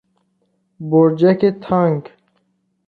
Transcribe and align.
برجک 0.89 1.45
تانک 1.61 2.13